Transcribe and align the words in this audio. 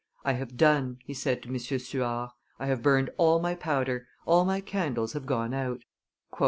"I 0.25 0.33
have 0.33 0.57
done," 0.57 0.97
he 1.05 1.13
said 1.13 1.43
to 1.43 1.49
M. 1.49 1.59
Suard; 1.59 2.31
"I 2.57 2.65
have 2.65 2.81
burned 2.81 3.11
all 3.17 3.37
my 3.39 3.53
powder, 3.53 4.07
all 4.25 4.45
my 4.45 4.59
candles 4.59 5.13
have 5.13 5.27
gone 5.27 5.53
out." 5.53 5.83